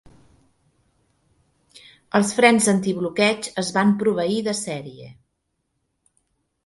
Els 2.19 2.33
frens 2.37 2.69
anti-bloqueig 2.73 3.51
es 3.65 3.69
van 3.79 3.95
proveir 4.03 4.41
de 4.49 4.59
sèrie. 4.65 5.11